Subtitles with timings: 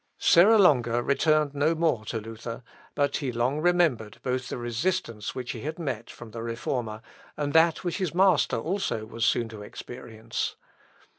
[0.17, 2.63] Serra Longa returned no more to Luther;
[2.95, 7.03] but he long remembered both the resistance which he had met with from the Reformer,
[7.37, 10.55] and that which his master also was soon to experience.